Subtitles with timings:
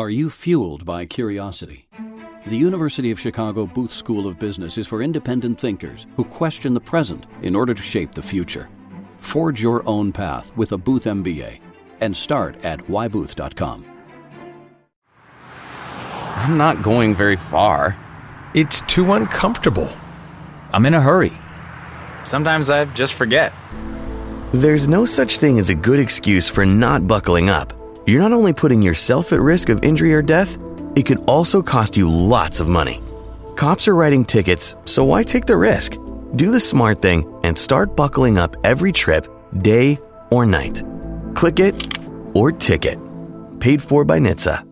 [0.00, 1.86] Are you fueled by curiosity?
[2.46, 6.80] The University of Chicago Booth School of Business is for independent thinkers who question the
[6.80, 8.70] present in order to shape the future.
[9.20, 11.60] Forge your own path with a Booth MBA
[12.00, 13.84] and start at whybooth.com.
[15.58, 17.94] I'm not going very far.
[18.54, 19.90] It's too uncomfortable.
[20.72, 21.36] I'm in a hurry.
[22.24, 23.52] Sometimes I just forget.
[24.52, 27.74] There's no such thing as a good excuse for not buckling up.
[28.10, 30.58] You're not only putting yourself at risk of injury or death,
[30.96, 33.00] it could also cost you lots of money.
[33.54, 35.96] Cops are writing tickets, so why take the risk?
[36.34, 39.28] Do the smart thing and start buckling up every trip,
[39.62, 40.82] day or night.
[41.36, 41.98] Click it
[42.34, 42.98] or ticket.
[43.60, 44.66] Paid for by NHTSA.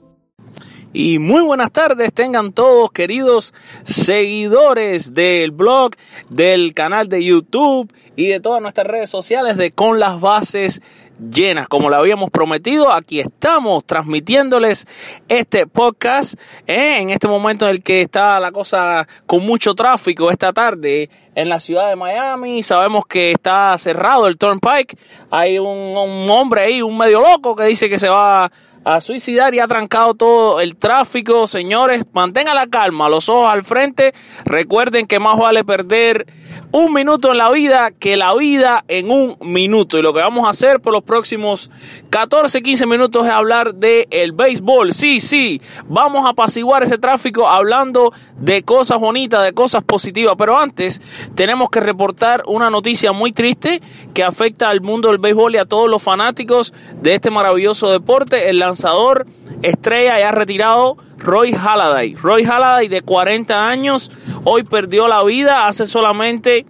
[0.93, 5.93] Y muy buenas tardes tengan todos queridos seguidores del blog,
[6.29, 10.83] del canal de YouTube y de todas nuestras redes sociales de Con las Bases
[11.19, 11.69] Llenas.
[11.69, 14.87] Como lo habíamos prometido, aquí estamos transmitiéndoles
[15.29, 16.99] este podcast ¿eh?
[16.99, 21.49] en este momento en el que está la cosa con mucho tráfico esta tarde en
[21.49, 22.63] la ciudad de Miami.
[22.63, 24.97] Sabemos que está cerrado el Turnpike.
[25.31, 28.51] Hay un, un hombre ahí, un medio loco, que dice que se va
[28.85, 31.47] a suicidar y ha trancado todo el tráfico.
[31.47, 34.15] Señores, mantengan la calma, los ojos al frente.
[34.45, 36.27] Recuerden que más vale perder
[36.71, 39.99] un minuto en la vida que la vida en un minuto.
[39.99, 41.71] Y lo que vamos a hacer por los próximos
[42.11, 44.93] 14, 15 minutos es hablar de el béisbol.
[44.93, 50.35] Sí, sí, vamos a apaciguar ese tráfico hablando de cosas bonitas, de cosas positivas.
[50.39, 51.03] Pero antes
[51.35, 53.81] tenemos que reportar una noticia muy triste
[54.15, 58.49] que afecta al mundo del béisbol y a todos los fanáticos de este maravilloso deporte.
[58.51, 59.27] El lanzador
[59.63, 62.15] estrella ya retirado Roy Halladay.
[62.15, 64.11] Roy Halladay de 40 años
[64.45, 66.65] hoy perdió la vida hace solamente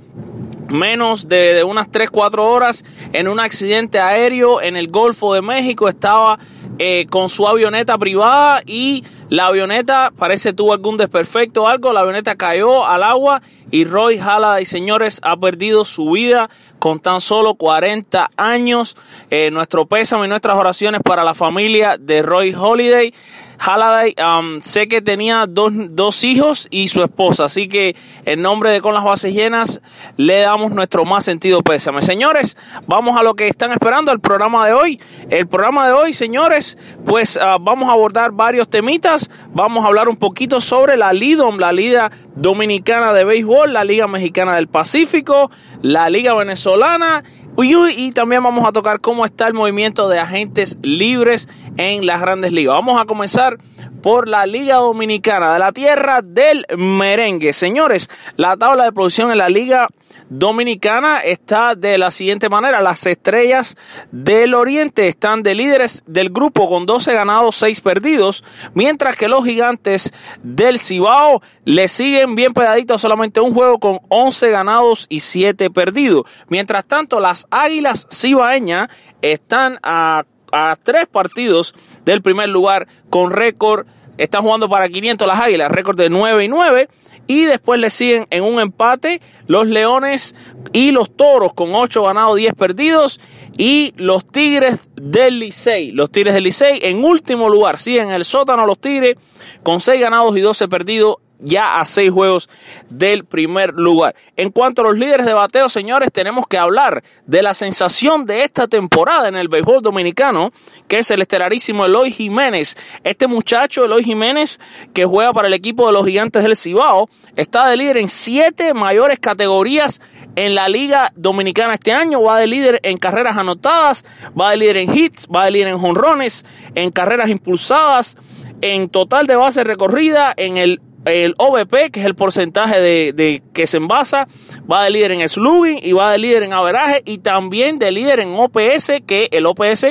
[0.68, 5.88] menos de, unas 3-4 horas en un accidente aéreo en el Golfo de México.
[5.88, 6.38] Estaba
[6.78, 11.92] eh, con su avioneta privada y la avioneta parece tuvo algún desperfecto o algo.
[11.92, 16.48] La avioneta cayó al agua y Roy Halladay, señores, ha perdido su vida
[16.78, 18.96] con tan solo 40 años.
[19.30, 23.12] Eh, nuestro pésame y nuestras oraciones para la familia de Roy Holiday.
[23.58, 28.70] Halladay, um, sé que tenía dos, dos, hijos y su esposa, así que en nombre
[28.70, 29.80] de Con las Bases Llenas
[30.16, 32.02] le damos nuestro más sentido pésame.
[32.02, 35.00] Señores, vamos a lo que están esperando, el programa de hoy.
[35.28, 39.28] El programa de hoy, señores, pues uh, vamos a abordar varios temitas.
[39.52, 44.06] Vamos a hablar un poquito sobre la LIDOM, la Liga Dominicana de Béisbol, la Liga
[44.06, 45.50] Mexicana del Pacífico,
[45.82, 47.24] la Liga Venezolana
[47.60, 51.48] y también vamos a tocar cómo está el movimiento de agentes libres
[51.78, 52.74] en las grandes ligas.
[52.74, 53.56] Vamos a comenzar
[54.02, 57.52] por la Liga Dominicana de la Tierra del Merengue.
[57.52, 59.88] Señores, la tabla de producción en la Liga
[60.28, 62.80] Dominicana está de la siguiente manera.
[62.80, 63.76] Las estrellas
[64.10, 69.44] del Oriente están de líderes del grupo con 12 ganados, 6 perdidos, mientras que los
[69.44, 70.12] gigantes
[70.42, 76.24] del Cibao le siguen bien pedaditos solamente un juego con 11 ganados y 7 perdidos.
[76.48, 78.88] Mientras tanto, las Águilas Cibaeñas
[79.22, 83.86] están a, a tres partidos del primer lugar con récord.
[84.16, 86.88] Están jugando para 500 las Águilas, récord de 9 y 9.
[87.26, 90.34] Y después le siguen en un empate los Leones
[90.72, 93.20] y los Toros con 8 ganados, 10 perdidos.
[93.56, 95.92] Y los Tigres del Licey.
[95.92, 97.78] Los Tigres del Licey en último lugar.
[97.78, 99.16] Siguen en el sótano los Tigres
[99.62, 102.48] con 6 ganados y 12 perdidos ya a seis juegos
[102.88, 104.14] del primer lugar.
[104.36, 108.44] En cuanto a los líderes de bateo, señores, tenemos que hablar de la sensación de
[108.44, 110.52] esta temporada en el béisbol dominicano,
[110.86, 112.76] que es el estelarísimo Eloy Jiménez.
[113.04, 114.58] Este muchacho, Eloy Jiménez,
[114.92, 118.74] que juega para el equipo de los gigantes del Cibao, está de líder en siete
[118.74, 120.00] mayores categorías
[120.36, 122.22] en la Liga Dominicana este año.
[122.22, 124.04] Va de líder en carreras anotadas,
[124.38, 126.44] va de líder en hits, va de líder en jonrones,
[126.74, 128.16] en carreras impulsadas,
[128.60, 133.42] en total de base recorrida, en el el OVP, que es el porcentaje de, de,
[133.52, 134.28] que se envasa,
[134.70, 138.20] va de líder en slugging y va de líder en averaje y también de líder
[138.20, 139.86] en OPS, que el OPS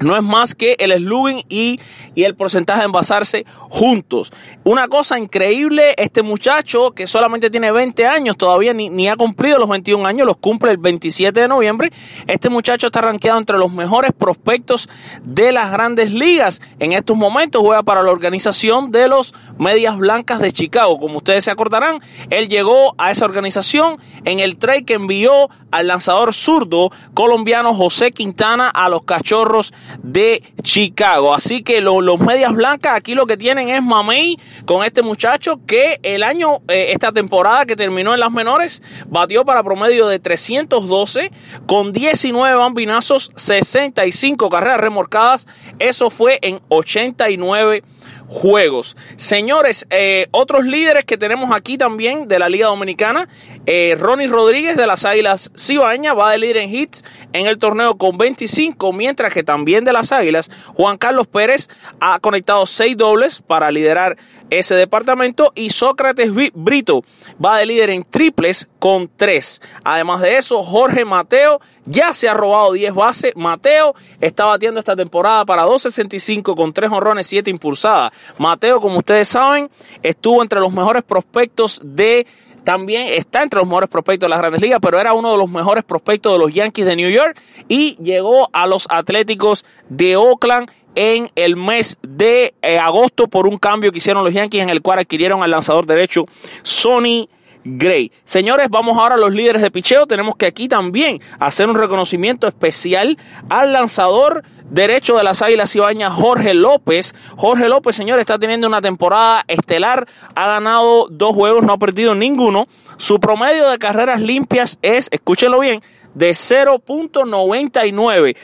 [0.00, 1.80] no es más que el slugging y,
[2.14, 4.32] y, el porcentaje de envasarse juntos.
[4.64, 9.58] Una cosa increíble, este muchacho que solamente tiene 20 años, todavía ni, ni, ha cumplido
[9.58, 11.92] los 21 años, los cumple el 27 de noviembre.
[12.26, 14.88] Este muchacho está rankeado entre los mejores prospectos
[15.22, 16.60] de las grandes ligas.
[16.78, 20.98] En estos momentos juega para la organización de los Medias Blancas de Chicago.
[20.98, 22.00] Como ustedes se acordarán,
[22.30, 28.12] él llegó a esa organización en el trade que envió al lanzador zurdo colombiano José
[28.12, 29.72] Quintana a los Cachorros
[30.02, 31.34] de Chicago.
[31.34, 34.36] Así que los medias blancas aquí lo que tienen es mamey
[34.66, 39.44] con este muchacho que el año, eh, esta temporada que terminó en las menores, batió
[39.44, 41.30] para promedio de 312
[41.66, 45.46] con 19 bambinazos, 65 carreras remorcadas.
[45.78, 47.82] Eso fue en 89
[48.26, 48.96] juegos.
[49.16, 53.28] Señores, eh, otros líderes que tenemos aquí también de la Liga Dominicana,
[53.66, 57.96] eh, Ronnie Rodríguez de las Águilas Cibaña va de líder en hits en el torneo
[57.96, 61.68] con 25, mientras que también de las Águilas, Juan Carlos Pérez
[62.00, 64.16] ha conectado 6 dobles para liderar
[64.50, 67.02] ese departamento y Sócrates Brito
[67.44, 69.60] va de líder en triples con 3.
[69.82, 73.32] Además de eso, Jorge Mateo ya se ha robado 10 bases.
[73.36, 78.12] Mateo está batiendo esta temporada para 2.65 con 3 honrones, 7 impulsadas.
[78.38, 79.70] Mateo, como ustedes saben,
[80.02, 82.26] estuvo entre los mejores prospectos de
[82.64, 85.48] también está entre los mejores prospectos de las grandes ligas, pero era uno de los
[85.48, 90.70] mejores prospectos de los Yankees de New York y llegó a los Atléticos de Oakland
[90.94, 94.80] en el mes de eh, agosto por un cambio que hicieron los Yankees en el
[94.80, 96.24] cual adquirieron al lanzador derecho
[96.62, 97.28] Sonny
[97.64, 98.12] Gray.
[98.24, 100.06] Señores, vamos ahora a los líderes de picheo.
[100.06, 103.18] Tenemos que aquí también hacer un reconocimiento especial
[103.48, 107.14] al lanzador derecho de las Águilas Ibañas, Jorge López.
[107.36, 110.08] Jorge López, señores, está teniendo una temporada estelar.
[110.34, 112.66] Ha ganado dos juegos, no ha perdido ninguno.
[112.96, 115.82] Su promedio de carreras limpias es, escúchenlo bien,
[116.14, 118.34] de 0.99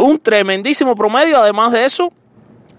[0.00, 1.38] un tremendísimo promedio.
[1.38, 2.12] Además de eso,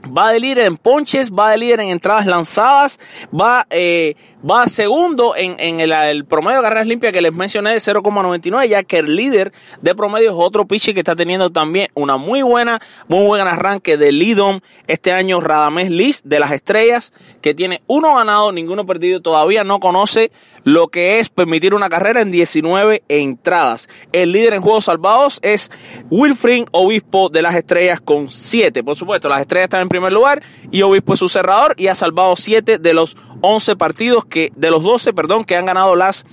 [0.05, 2.99] va de líder en ponches, va de líder en entradas lanzadas,
[3.33, 4.15] va, eh,
[4.49, 8.83] va segundo en, en el, promedio de carreras limpias que les mencioné de 0,99, ya
[8.83, 9.51] que el líder
[9.81, 13.97] de promedio es otro pitcher que está teniendo también una muy buena, muy buen arranque
[13.97, 19.21] de Lidom este año, Radamés Liz de las Estrellas, que tiene uno ganado, ninguno perdido,
[19.21, 20.31] todavía no conoce
[20.63, 23.89] lo que es permitir una carrera en 19 entradas.
[24.11, 25.71] El líder en juegos salvados es
[26.09, 28.83] Wilfrid Obispo de las Estrellas con 7.
[28.83, 31.95] Por supuesto, las Estrellas están en primer lugar y Obispo es su cerrador y ha
[31.95, 36.25] salvado 7 de los 11 partidos que de los 12, perdón, que han ganado las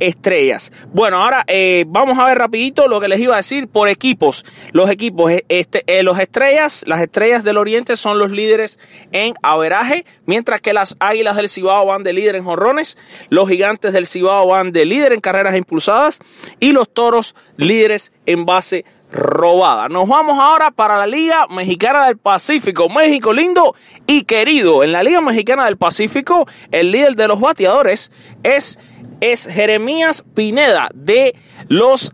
[0.00, 0.72] estrellas.
[0.92, 4.44] Bueno, ahora eh, vamos a ver rapidito lo que les iba a decir por equipos.
[4.72, 8.78] Los equipos, eh, este, eh, los estrellas, las estrellas del Oriente son los líderes
[9.12, 12.96] en averaje, mientras que las águilas del Cibao van de líder en jorrones,
[13.28, 16.20] los gigantes del Cibao van de líder en carreras impulsadas
[16.60, 18.84] y los toros líderes en base
[19.14, 19.88] robada.
[19.88, 22.88] Nos vamos ahora para la Liga Mexicana del Pacífico.
[22.88, 23.74] México lindo
[24.06, 24.82] y querido.
[24.82, 28.12] En la Liga Mexicana del Pacífico, el líder de los bateadores
[28.42, 28.78] es,
[29.20, 31.34] es Jeremías Pineda de
[31.68, 32.12] los,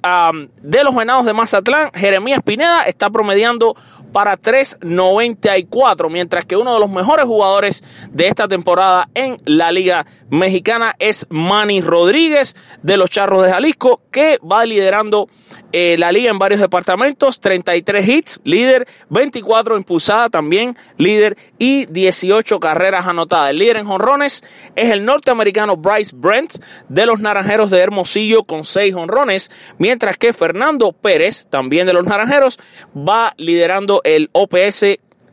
[0.63, 1.91] de los Venados de Mazatlán.
[1.95, 3.75] Jeremías Pineda está promediando
[4.13, 10.07] para 3.94, mientras que uno de los mejores jugadores de esta temporada en la Liga
[10.31, 15.29] Mexicana es Manny Rodríguez de los Charros de Jalisco, que va liderando
[15.73, 22.59] eh, la liga en varios departamentos, 33 hits, líder, 24 impulsada también, líder y 18
[22.59, 23.51] carreras anotadas.
[23.51, 24.43] El líder en jonrones
[24.75, 26.55] es el norteamericano Bryce Brent
[26.89, 32.05] de los Naranjeros de Hermosillo con 6 jonrones, mientras que Fernando Pérez, también de los
[32.05, 32.59] Naranjeros,
[32.97, 34.85] va liderando el OPS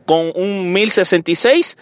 [0.06, 1.76] con un 1066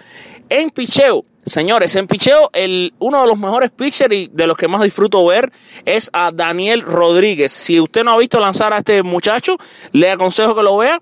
[0.49, 1.25] en picheo.
[1.45, 5.25] Señores, en picheo, el, uno de los mejores pitchers y de los que más disfruto
[5.25, 5.53] ver
[5.85, 7.53] es a Daniel Rodríguez.
[7.53, 9.57] Si usted no ha visto lanzar a este muchacho,
[9.93, 11.01] le aconsejo que lo vea.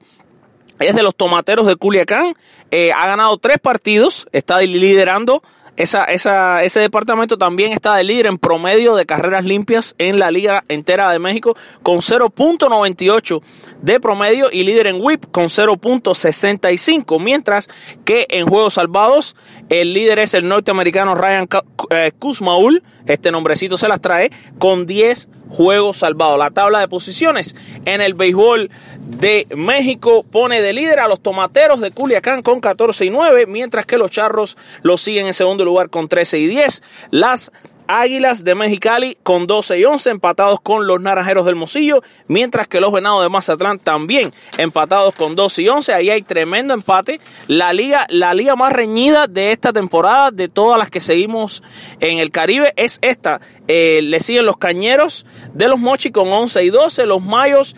[0.79, 2.35] Es de los tomateros de Culiacán.
[2.71, 5.43] Eh, ha ganado tres partidos, está liderando
[5.77, 10.31] esa, esa, ese departamento también está de líder en promedio de carreras limpias en la
[10.31, 13.43] liga entera de México con 0.98
[13.83, 17.69] de promedio y líder en whip con 0.65, mientras
[18.05, 19.37] que en juegos salvados
[19.69, 21.49] el líder es el norteamericano Ryan
[21.91, 26.39] eh, Kuzmaul, este nombrecito se las trae, con 10 juegos salvados.
[26.39, 31.81] La tabla de posiciones en el béisbol de México pone de líder a los tomateros
[31.81, 35.91] de Culiacán con 14 y 9, mientras que los charros los siguen en segundo lugar
[35.91, 36.83] con 13 y 10.
[37.11, 37.53] Las
[37.87, 42.81] Águilas de Mexicali con 12 y 11 empatados con los Naranjeros del Mocillo, mientras que
[42.81, 45.95] los Venados de Mazatlán también empatados con 12 y 11.
[45.95, 47.21] Ahí hay tremendo empate.
[47.49, 51.63] La liga, la liga más reñida de esta temporada, de todas las que seguimos
[52.01, 53.41] en el Caribe, es esta.
[53.69, 57.77] Eh, le siguen los Cañeros de los Mochi con 11 y 12, los Mayos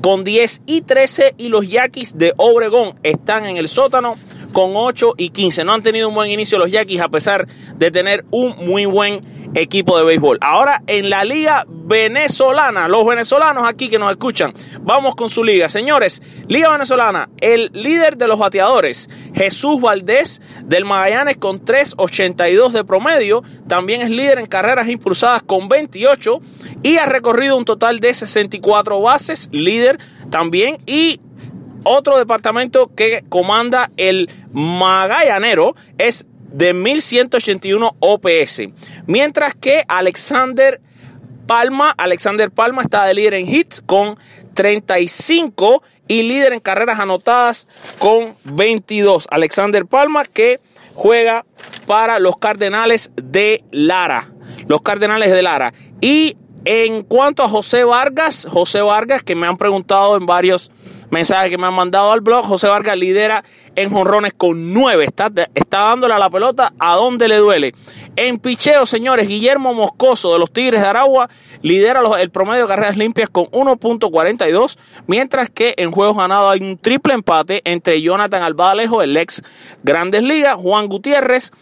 [0.00, 4.16] con 10 y 13 y los Yaquis de Obregón están en el sótano
[4.54, 5.64] con 8 y 15.
[5.64, 7.46] No han tenido un buen inicio los Yaquis a pesar
[7.76, 10.38] de tener un muy buen equipo de béisbol.
[10.40, 15.68] Ahora en la liga venezolana, los venezolanos aquí que nos escuchan, vamos con su liga.
[15.68, 22.84] Señores, liga venezolana, el líder de los bateadores, Jesús Valdés del Magallanes con 3.82 de
[22.84, 26.40] promedio, también es líder en carreras impulsadas con 28
[26.82, 29.98] y ha recorrido un total de 64 bases, líder
[30.30, 31.20] también y
[31.84, 38.62] otro departamento que comanda el Magallanero es de 1181 OPS.
[39.06, 40.80] Mientras que Alexander
[41.46, 44.18] Palma, Alexander Palma está de líder en hits con
[44.54, 47.66] 35 y líder en carreras anotadas
[47.98, 49.26] con 22.
[49.30, 50.60] Alexander Palma que
[50.94, 51.44] juega
[51.86, 54.30] para los Cardenales de Lara.
[54.68, 55.74] Los Cardenales de Lara.
[56.00, 60.70] Y en cuanto a José Vargas, José Vargas que me han preguntado en varios
[61.14, 63.44] mensajes que me han mandado al blog, José Vargas lidera
[63.76, 65.04] en jonrones con 9.
[65.04, 67.72] Está, está dándole a la pelota a donde le duele.
[68.16, 71.30] En picheo, señores, Guillermo Moscoso de los Tigres de Aragua
[71.62, 76.78] lidera el promedio de carreras limpias con 1.42, mientras que en juegos ganados hay un
[76.78, 79.42] triple empate entre Jonathan Albalejo, el ex
[79.84, 81.52] Grandes Ligas, Juan Gutiérrez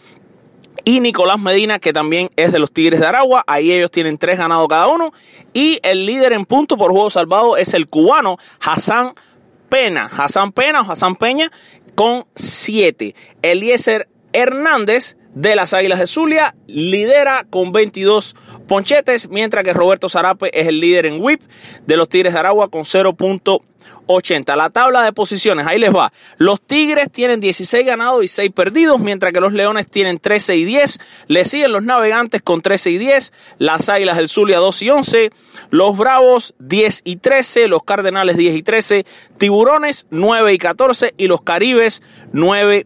[0.83, 3.43] y Nicolás Medina, que también es de los Tigres de Aragua.
[3.47, 5.13] Ahí ellos tienen tres ganados cada uno.
[5.53, 9.13] Y el líder en punto por juego salvado es el cubano Hassan
[9.73, 10.07] Pena.
[10.15, 11.51] Hassan Pena o Hassan Peña
[11.95, 13.15] con siete.
[13.41, 18.35] Eliezer Hernández de las Águilas de Zulia lidera con 22
[18.67, 21.41] ponchetes, mientras que Roberto Zarape es el líder en whip
[21.85, 24.55] de los Tigres de Aragua con 0.80.
[24.55, 26.13] La tabla de posiciones, ahí les va.
[26.37, 30.65] Los Tigres tienen 16 ganados y 6 perdidos, mientras que los Leones tienen 13 y
[30.65, 30.99] 10.
[31.27, 35.31] Le siguen los Navegantes con 13 y 10, las Águilas del Zulia 2 y 11,
[35.71, 39.05] los Bravos 10 y 13, los Cardenales 10 y 13,
[39.37, 42.85] Tiburones 9 y 14 y los Caribes 9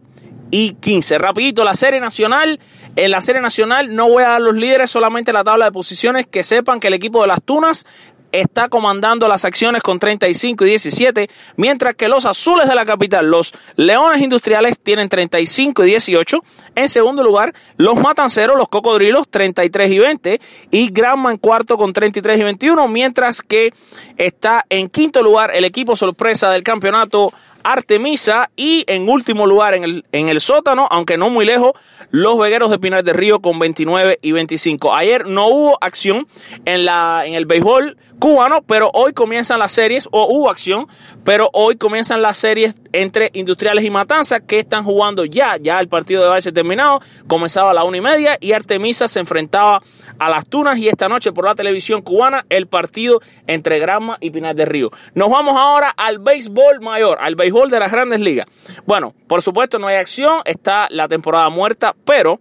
[0.50, 1.18] 15.
[1.18, 2.60] Rapidito, la serie nacional.
[2.96, 6.26] En la serie nacional no voy a dar los líderes, solamente la tabla de posiciones.
[6.26, 7.86] Que sepan que el equipo de las Tunas
[8.32, 13.30] está comandando las acciones con 35 y 17, mientras que los azules de la capital,
[13.30, 16.38] los leones industriales, tienen 35 y 18.
[16.74, 20.40] En segundo lugar, los matanceros, los cocodrilos, 33 y 20,
[20.70, 23.72] y Granma en cuarto con 33 y 21, mientras que
[24.16, 27.32] está en quinto lugar el equipo sorpresa del campeonato.
[27.62, 31.72] Artemisa y en último lugar en el, en el sótano, aunque no muy lejos,
[32.10, 34.94] los Vegueros de Pinar del Río con 29 y 25.
[34.94, 36.26] Ayer no hubo acción
[36.64, 40.86] en, la, en el béisbol cubano, pero hoy comienzan las series, o hubo acción,
[41.24, 45.88] pero hoy comienzan las series entre Industriales y Matanzas que están jugando ya, ya el
[45.88, 49.82] partido de base terminado, comenzaba a la una y media y Artemisa se enfrentaba
[50.18, 54.30] a las Tunas y esta noche por la televisión cubana el partido entre Granma y
[54.30, 54.90] Pinar del Río.
[55.14, 58.46] Nos vamos ahora al béisbol mayor, al béisbol de las grandes ligas.
[58.86, 62.40] Bueno, por supuesto no hay acción, está la temporada muerta, pero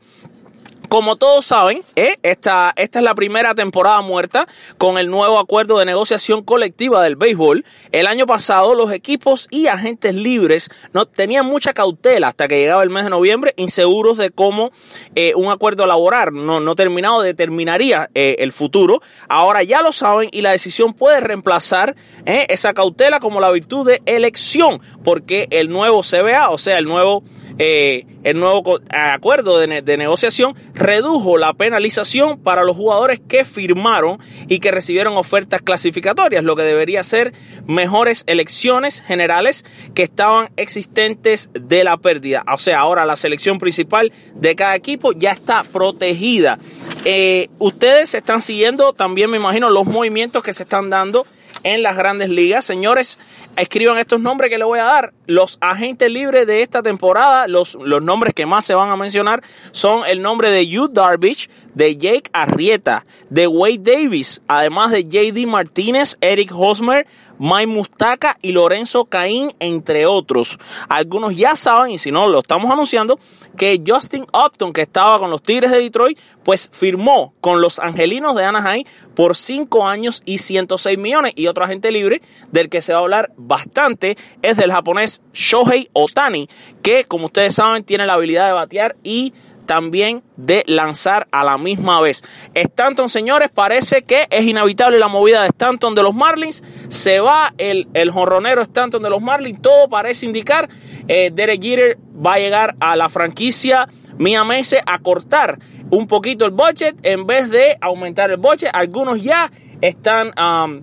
[0.89, 2.17] como todos saben, ¿eh?
[2.23, 7.15] esta, esta es la primera temporada muerta con el nuevo acuerdo de negociación colectiva del
[7.15, 7.65] béisbol.
[7.91, 12.83] El año pasado los equipos y agentes libres no tenían mucha cautela hasta que llegaba
[12.83, 14.71] el mes de noviembre, inseguros de cómo
[15.15, 19.01] eh, un acuerdo laboral no, no terminado determinaría eh, el futuro.
[19.27, 24.01] Ahora ya lo saben y la decisión puede reemplazar esa cautela como la virtud de
[24.05, 27.23] elección, porque el nuevo CBA, o sea, el nuevo
[27.59, 34.59] eh, el nuevo acuerdo de, negociación redujo la penalización para los jugadores que firmaron y
[34.59, 37.33] que recibieron ofertas clasificatorias, lo que debería ser
[37.65, 42.43] mejores elecciones generales que estaban existentes de la pérdida.
[42.53, 46.59] O sea, ahora la selección principal de cada equipo ya está protegida.
[47.05, 51.25] Eh, ustedes están siguiendo también, me imagino, los movimientos que se están dando
[51.63, 52.65] en las grandes ligas.
[52.65, 53.19] Señores,
[53.55, 55.13] escriban estos nombres que les voy a dar.
[55.25, 59.43] Los agentes libres de esta temporada, los, los nombres que más se van a mencionar
[59.71, 65.45] son el nombre de Yu Darvish, de Jake Arrieta, de Wade Davis, además de JD
[65.47, 67.05] Martínez, Eric Hosmer,
[67.39, 70.57] Mike Mustaka y Lorenzo Caín, entre otros.
[70.89, 73.19] Algunos ya saben, y si no lo estamos anunciando,
[73.57, 78.35] que Justin Upton, que estaba con los Tigres de Detroit, pues firmó con los Angelinos
[78.35, 81.33] de Anaheim por 5 años y 106 millones.
[81.35, 85.89] Y otro agente libre del que se va a hablar bastante es del japonés Shohei
[85.93, 86.47] Otani,
[86.81, 89.33] que como ustedes saben tiene la habilidad de batear y
[89.67, 92.23] también de lanzar a la misma vez.
[92.55, 96.63] Stanton, señores, parece que es inevitable la movida de Stanton de los Marlins.
[96.87, 99.61] Se va el, el jonronero Stanton de los Marlins.
[99.61, 100.67] Todo parece indicar.
[101.07, 105.59] Eh, Derek Jeter va a llegar a la franquicia Miamese a cortar
[105.89, 108.71] un poquito el budget en vez de aumentar el budget.
[108.73, 110.33] Algunos ya están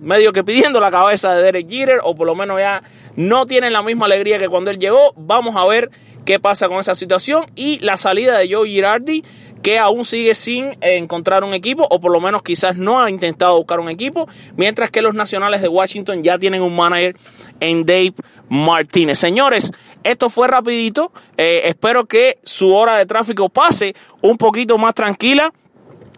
[0.01, 2.81] medio que pidiendo la cabeza de Derek Jeter o por lo menos ya
[3.15, 5.13] no tienen la misma alegría que cuando él llegó.
[5.17, 5.91] Vamos a ver
[6.25, 9.23] qué pasa con esa situación y la salida de Joe Girardi
[9.65, 13.57] que aún sigue sin encontrar un equipo o por lo menos quizás no ha intentado
[13.57, 17.15] buscar un equipo, mientras que los nacionales de Washington ya tienen un manager
[17.59, 18.13] en Dave
[18.47, 19.17] Martínez.
[19.17, 19.71] Señores,
[20.03, 25.51] esto fue rapidito, eh, espero que su hora de tráfico pase un poquito más tranquila.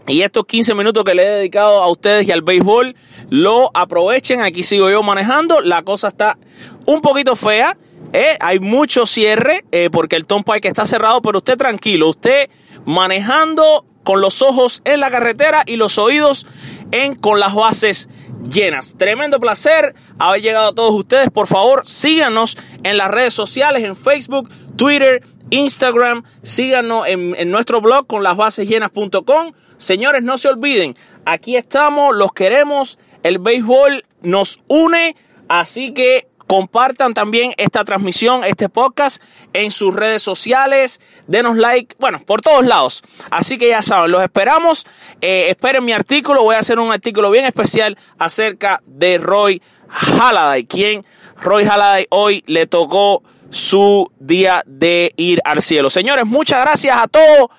[0.10, 2.96] Y estos 15 minutos que le he dedicado a ustedes y al béisbol,
[3.30, 4.42] lo aprovechen.
[4.42, 5.60] Aquí sigo yo manejando.
[5.60, 6.38] La cosa está
[6.86, 7.78] un poquito fea.
[8.14, 12.50] Eh, hay mucho cierre eh, porque el Tom Pike está cerrado, pero usted tranquilo, usted
[12.86, 16.48] manejando con los ojos en la carretera y los oídos
[16.92, 18.08] en con las bases
[18.50, 18.96] llenas.
[18.98, 21.30] Tremendo placer haber llegado a todos ustedes.
[21.30, 26.24] Por favor, síganos en las redes sociales, en Facebook, Twitter, Instagram.
[26.44, 29.52] Síganos en, en nuestro blog con las bases llenas.com.
[29.78, 30.96] Señores, no se olviden,
[31.26, 35.16] aquí estamos, los queremos, el béisbol nos une,
[35.50, 39.22] así que compartan también esta transmisión, este podcast
[39.54, 43.04] en sus redes sociales, denos like, bueno, por todos lados.
[43.30, 44.86] Así que ya saben, los esperamos,
[45.22, 50.66] eh, esperen mi artículo, voy a hacer un artículo bien especial acerca de Roy Halladay,
[50.66, 51.06] quien
[51.42, 55.90] Roy Halladay hoy le tocó su día de ir al cielo.
[55.90, 57.50] Señores, muchas gracias a todos.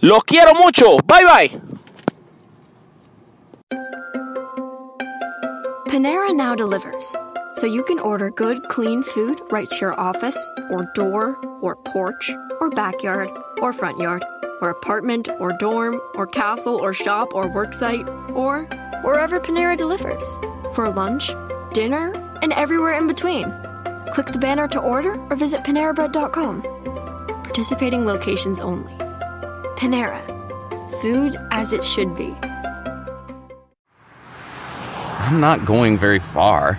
[0.00, 0.96] Los quiero mucho.
[1.04, 1.60] Bye bye.
[5.86, 7.16] Panera now delivers,
[7.56, 12.30] so you can order good, clean food right to your office, or door, or porch,
[12.60, 13.30] or backyard,
[13.62, 14.24] or front yard,
[14.60, 18.64] or apartment, or dorm, or castle, or shop, or worksite, or
[19.02, 20.24] wherever Panera delivers.
[20.74, 21.30] For lunch,
[21.72, 23.50] dinner, and everywhere in between.
[24.12, 26.62] Click the banner to order or visit PaneraBread.com.
[27.42, 28.92] Participating locations only.
[29.76, 30.20] Panera.
[31.00, 32.34] Food as it should be.
[35.18, 36.78] I'm not going very far.